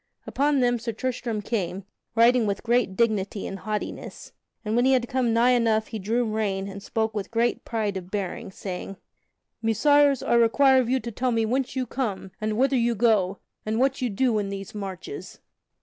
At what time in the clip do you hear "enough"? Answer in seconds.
5.51-5.89